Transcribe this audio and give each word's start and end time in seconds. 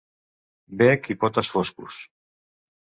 Bec 0.79 1.11
i 1.15 1.17
potes 1.25 1.53
foscos. 1.59 2.03